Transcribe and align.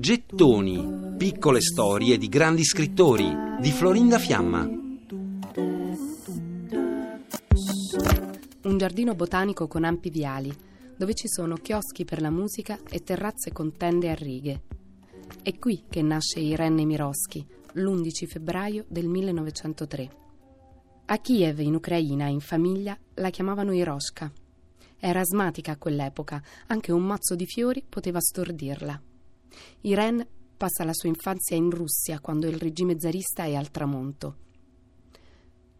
Gettoni, 0.00 1.16
piccole 1.18 1.60
storie 1.60 2.16
di 2.16 2.28
grandi 2.30 2.64
scrittori 2.64 3.30
di 3.60 3.70
Florinda 3.70 4.18
Fiamma. 4.18 4.62
Un 8.62 8.78
giardino 8.78 9.14
botanico 9.14 9.66
con 9.66 9.84
ampi 9.84 10.08
viali, 10.08 10.50
dove 10.96 11.12
ci 11.12 11.28
sono 11.28 11.56
chioschi 11.56 12.06
per 12.06 12.22
la 12.22 12.30
musica 12.30 12.78
e 12.88 13.02
terrazze 13.02 13.52
con 13.52 13.76
tende 13.76 14.08
a 14.08 14.14
righe. 14.14 14.62
È 15.42 15.54
qui 15.58 15.84
che 15.86 16.00
nasce 16.00 16.40
Irene 16.40 16.86
Miroschi, 16.86 17.46
l'11 17.74 18.26
febbraio 18.26 18.86
del 18.88 19.08
1903. 19.08 20.10
A 21.04 21.18
Kiev, 21.18 21.58
in 21.58 21.74
Ucraina, 21.74 22.28
in 22.28 22.40
famiglia, 22.40 22.98
la 23.16 23.28
chiamavano 23.28 23.74
Iroshka 23.74 24.32
era 25.06 25.20
asmatica 25.20 25.72
a 25.72 25.76
quell'epoca, 25.76 26.42
anche 26.68 26.90
un 26.90 27.02
mazzo 27.02 27.34
di 27.34 27.44
fiori 27.44 27.84
poteva 27.86 28.20
stordirla. 28.20 28.98
Irene 29.82 30.26
passa 30.56 30.82
la 30.82 30.94
sua 30.94 31.10
infanzia 31.10 31.56
in 31.56 31.68
Russia 31.68 32.20
quando 32.20 32.46
il 32.46 32.56
regime 32.56 32.98
zarista 32.98 33.44
è 33.44 33.54
al 33.54 33.70
tramonto. 33.70 34.36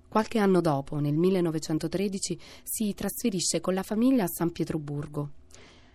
Qualche 0.08 0.38
anno 0.38 0.60
dopo, 0.60 0.98
nel 0.98 1.14
1913, 1.14 2.38
si 2.64 2.92
trasferisce 2.92 3.62
con 3.62 3.72
la 3.72 3.82
famiglia 3.82 4.24
a 4.24 4.28
San 4.28 4.52
Pietroburgo. 4.52 5.30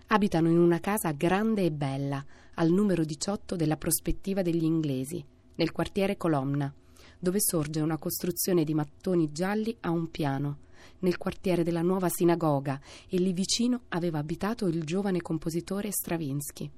Abitano 0.08 0.50
in 0.50 0.58
una 0.58 0.80
casa 0.80 1.12
grande 1.12 1.66
e 1.66 1.72
bella, 1.72 2.26
al 2.56 2.72
numero 2.72 3.04
18 3.04 3.56
della 3.56 3.78
prospettiva 3.78 4.42
degli 4.42 4.64
inglesi, 4.64 5.24
nel 5.54 5.72
quartiere 5.72 6.18
Colomna, 6.18 6.74
dove 7.20 7.40
sorge 7.42 7.82
una 7.82 7.98
costruzione 7.98 8.64
di 8.64 8.74
mattoni 8.74 9.32
gialli 9.32 9.76
a 9.82 9.90
un 9.90 10.10
piano 10.10 10.68
nel 11.00 11.18
quartiere 11.18 11.64
della 11.64 11.82
nuova 11.82 12.10
sinagoga 12.10 12.80
e 13.08 13.18
lì 13.18 13.34
vicino 13.34 13.82
aveva 13.90 14.20
abitato 14.20 14.68
il 14.68 14.84
giovane 14.84 15.22
compositore 15.22 15.92
Stravinsky. 15.92 16.70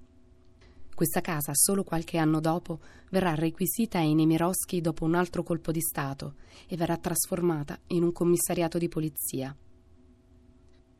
Questa 0.93 1.21
casa, 1.21 1.51
solo 1.55 1.83
qualche 1.83 2.17
anno 2.17 2.39
dopo, 2.39 2.79
verrà 3.09 3.33
requisita 3.33 3.99
ai 3.99 4.13
Nemirovsky 4.13 4.81
dopo 4.81 5.05
un 5.05 5.15
altro 5.15 5.41
colpo 5.41 5.71
di 5.71 5.81
Stato 5.81 6.35
e 6.67 6.75
verrà 6.75 6.97
trasformata 6.97 7.79
in 7.87 8.03
un 8.03 8.11
commissariato 8.11 8.77
di 8.77 8.87
polizia. 8.87 9.55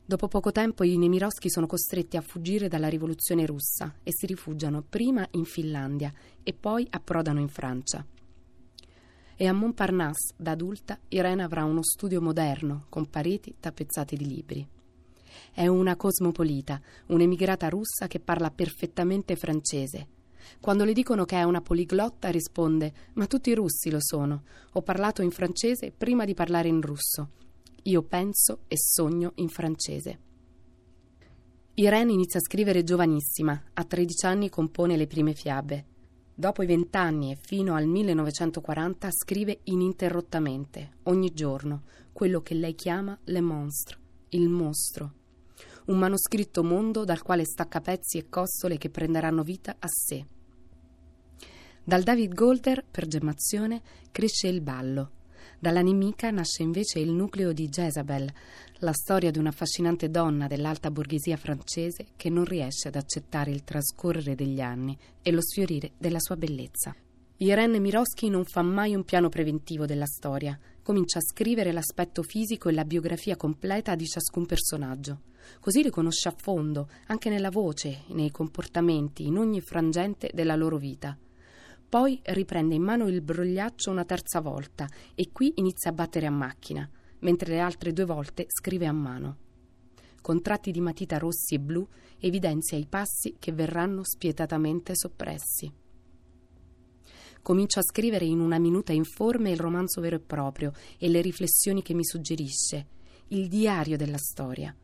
Dopo 0.04 0.26
poco 0.26 0.50
tempo 0.50 0.82
i 0.82 0.96
Nemirovsky 0.96 1.48
sono 1.48 1.66
costretti 1.66 2.16
a 2.16 2.20
fuggire 2.20 2.66
dalla 2.66 2.88
rivoluzione 2.88 3.46
russa 3.46 3.98
e 4.02 4.10
si 4.12 4.26
rifugiano 4.26 4.82
prima 4.82 5.26
in 5.32 5.44
Finlandia 5.44 6.12
e 6.42 6.52
poi 6.52 6.86
approdano 6.90 7.38
in 7.38 7.48
Francia 7.48 8.04
e 9.42 9.48
a 9.48 9.52
Montparnasse, 9.52 10.34
da 10.36 10.52
adulta, 10.52 10.96
Irene 11.08 11.42
avrà 11.42 11.64
uno 11.64 11.82
studio 11.82 12.20
moderno, 12.20 12.86
con 12.88 13.10
pareti 13.10 13.56
tappezzate 13.58 14.14
di 14.14 14.24
libri. 14.24 14.64
È 15.52 15.66
una 15.66 15.96
cosmopolita, 15.96 16.80
un'emigrata 17.06 17.68
russa 17.68 18.06
che 18.06 18.20
parla 18.20 18.52
perfettamente 18.52 19.34
francese. 19.34 20.06
Quando 20.60 20.84
le 20.84 20.92
dicono 20.92 21.24
che 21.24 21.38
è 21.38 21.42
una 21.42 21.60
poliglotta 21.60 22.30
risponde 22.30 22.92
Ma 23.14 23.26
tutti 23.26 23.50
i 23.50 23.54
russi 23.54 23.90
lo 23.90 24.00
sono. 24.00 24.44
Ho 24.74 24.82
parlato 24.82 25.22
in 25.22 25.32
francese 25.32 25.90
prima 25.90 26.24
di 26.24 26.34
parlare 26.34 26.68
in 26.68 26.80
russo. 26.80 27.30
Io 27.82 28.02
penso 28.02 28.60
e 28.68 28.76
sogno 28.78 29.32
in 29.36 29.48
francese. 29.48 30.18
Irene 31.74 32.12
inizia 32.12 32.38
a 32.38 32.44
scrivere 32.44 32.84
giovanissima, 32.84 33.60
a 33.74 33.82
13 33.82 34.24
anni 34.24 34.48
compone 34.48 34.96
le 34.96 35.08
prime 35.08 35.34
fiabe. 35.34 35.86
Dopo 36.34 36.62
i 36.62 36.66
vent'anni 36.66 37.30
e 37.30 37.38
fino 37.40 37.74
al 37.74 37.86
1940 37.86 39.10
scrive 39.10 39.60
ininterrottamente, 39.64 40.96
ogni 41.04 41.32
giorno, 41.34 41.82
quello 42.12 42.40
che 42.40 42.54
lei 42.54 42.74
chiama 42.74 43.18
Le 43.24 43.40
Monstre, 43.42 43.98
il 44.30 44.48
mostro. 44.48 45.12
Un 45.86 45.98
manoscritto 45.98 46.64
mondo 46.64 47.04
dal 47.04 47.20
quale 47.20 47.44
stacca 47.44 47.82
pezzi 47.82 48.16
e 48.16 48.28
costole 48.30 48.78
che 48.78 48.88
prenderanno 48.88 49.42
vita 49.42 49.76
a 49.78 49.86
sé. 49.88 50.24
Dal 51.84 52.02
David 52.02 52.32
Golder, 52.32 52.82
per 52.90 53.06
gemmazione, 53.06 53.82
cresce 54.10 54.48
il 54.48 54.62
ballo, 54.62 55.10
dalla 55.62 55.80
nemica 55.80 56.32
nasce 56.32 56.64
invece 56.64 56.98
il 56.98 57.12
nucleo 57.12 57.52
di 57.52 57.68
Jezabel, 57.68 58.28
la 58.78 58.92
storia 58.92 59.30
di 59.30 59.38
un'affascinante 59.38 60.10
donna 60.10 60.48
dell'alta 60.48 60.90
borghesia 60.90 61.36
francese 61.36 62.06
che 62.16 62.30
non 62.30 62.44
riesce 62.44 62.88
ad 62.88 62.96
accettare 62.96 63.52
il 63.52 63.62
trascorrere 63.62 64.34
degli 64.34 64.60
anni 64.60 64.98
e 65.22 65.30
lo 65.30 65.40
sfiorire 65.40 65.92
della 65.98 66.18
sua 66.18 66.34
bellezza. 66.34 66.92
Irene 67.36 67.78
Miroschi 67.78 68.28
non 68.28 68.44
fa 68.44 68.62
mai 68.62 68.96
un 68.96 69.04
piano 69.04 69.28
preventivo 69.28 69.86
della 69.86 70.06
storia, 70.06 70.58
comincia 70.82 71.18
a 71.18 71.22
scrivere 71.22 71.70
l'aspetto 71.70 72.24
fisico 72.24 72.68
e 72.68 72.72
la 72.72 72.84
biografia 72.84 73.36
completa 73.36 73.94
di 73.94 74.04
ciascun 74.04 74.46
personaggio. 74.46 75.20
Così 75.60 75.84
li 75.84 75.90
conosce 75.90 76.26
a 76.26 76.34
fondo, 76.36 76.88
anche 77.06 77.30
nella 77.30 77.50
voce, 77.50 78.02
nei 78.08 78.32
comportamenti, 78.32 79.26
in 79.26 79.38
ogni 79.38 79.60
frangente 79.60 80.28
della 80.34 80.56
loro 80.56 80.76
vita. 80.76 81.16
Poi 81.92 82.18
riprende 82.24 82.74
in 82.74 82.82
mano 82.82 83.06
il 83.06 83.20
brogliaccio 83.20 83.90
una 83.90 84.06
terza 84.06 84.40
volta 84.40 84.88
e 85.14 85.30
qui 85.30 85.52
inizia 85.56 85.90
a 85.90 85.92
battere 85.92 86.24
a 86.24 86.30
macchina, 86.30 86.88
mentre 87.18 87.52
le 87.52 87.60
altre 87.60 87.92
due 87.92 88.06
volte 88.06 88.46
scrive 88.48 88.86
a 88.86 88.92
mano. 88.92 89.36
Con 90.22 90.40
tratti 90.40 90.70
di 90.70 90.80
matita 90.80 91.18
rossi 91.18 91.56
e 91.56 91.60
blu 91.60 91.86
evidenzia 92.18 92.78
i 92.78 92.86
passi 92.86 93.36
che 93.38 93.52
verranno 93.52 94.04
spietatamente 94.04 94.96
soppressi. 94.96 95.70
Comincio 97.42 97.80
a 97.80 97.82
scrivere 97.82 98.24
in 98.24 98.40
una 98.40 98.58
minuta 98.58 98.94
informe 98.94 99.50
il 99.50 99.60
romanzo 99.60 100.00
vero 100.00 100.16
e 100.16 100.20
proprio 100.20 100.72
e 100.96 101.10
le 101.10 101.20
riflessioni 101.20 101.82
che 101.82 101.92
mi 101.92 102.06
suggerisce, 102.06 102.86
il 103.28 103.48
diario 103.48 103.98
della 103.98 104.16
storia. 104.16 104.74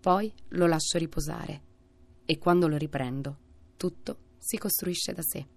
Poi 0.00 0.32
lo 0.52 0.66
lascio 0.66 0.96
riposare 0.96 1.62
e 2.24 2.38
quando 2.38 2.68
lo 2.68 2.78
riprendo, 2.78 3.36
tutto 3.76 4.16
si 4.38 4.56
costruisce 4.56 5.12
da 5.12 5.20
sé. 5.20 5.56